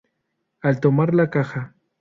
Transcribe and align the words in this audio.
Al 0.63 0.79
tomar 0.79 1.13
la 1.13 1.29
caja. 1.29 1.75